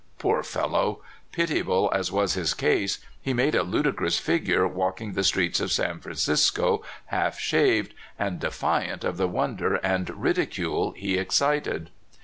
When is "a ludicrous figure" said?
3.53-4.67